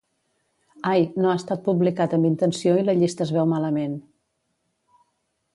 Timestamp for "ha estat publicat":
1.31-2.17